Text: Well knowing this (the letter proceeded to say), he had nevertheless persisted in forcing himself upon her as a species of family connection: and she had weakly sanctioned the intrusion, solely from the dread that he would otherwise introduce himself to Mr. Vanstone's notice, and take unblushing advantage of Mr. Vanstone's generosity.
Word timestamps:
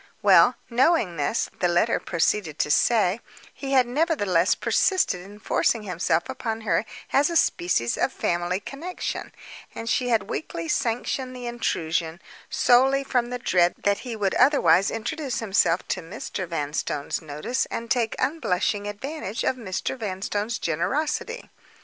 Well 0.23 0.55
knowing 0.67 1.17
this 1.17 1.47
(the 1.59 1.67
letter 1.67 1.99
proceeded 1.99 2.57
to 2.57 2.71
say), 2.71 3.19
he 3.53 3.73
had 3.73 3.85
nevertheless 3.85 4.55
persisted 4.55 5.21
in 5.21 5.37
forcing 5.37 5.83
himself 5.83 6.27
upon 6.27 6.61
her 6.61 6.85
as 7.13 7.29
a 7.29 7.35
species 7.35 7.97
of 7.99 8.11
family 8.11 8.59
connection: 8.59 9.31
and 9.75 9.87
she 9.87 10.09
had 10.09 10.23
weakly 10.27 10.67
sanctioned 10.67 11.35
the 11.35 11.45
intrusion, 11.45 12.19
solely 12.49 13.03
from 13.03 13.29
the 13.29 13.37
dread 13.37 13.75
that 13.83 13.99
he 13.99 14.15
would 14.15 14.33
otherwise 14.33 14.89
introduce 14.89 15.37
himself 15.37 15.87
to 15.89 16.01
Mr. 16.01 16.47
Vanstone's 16.47 17.21
notice, 17.21 17.67
and 17.67 17.91
take 17.91 18.15
unblushing 18.17 18.87
advantage 18.87 19.43
of 19.43 19.55
Mr. 19.55 19.95
Vanstone's 19.95 20.57
generosity. 20.57 21.51